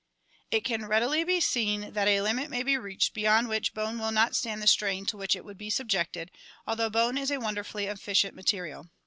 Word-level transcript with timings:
It 0.49 0.65
can 0.65 0.85
readily 0.87 1.23
be 1.23 1.39
seen 1.39 1.93
that 1.93 2.07
a 2.07 2.21
limit 2.23 2.49
may 2.49 2.63
be 2.63 2.75
reached 2.75 3.13
beyond 3.13 3.47
which 3.47 3.75
bone 3.75 3.99
will 3.99 4.11
not 4.11 4.35
stand 4.35 4.59
the 4.59 4.65
strain 4.65 5.05
to 5.05 5.15
which 5.15 5.35
it 5.35 5.45
would 5.45 5.59
be 5.59 5.69
subjected, 5.69 6.31
although 6.65 6.89
bone 6.89 7.19
is 7.19 7.29
a 7.29 7.39
wonderfully 7.39 7.85
efficient 7.85 8.33
material. 8.33 8.89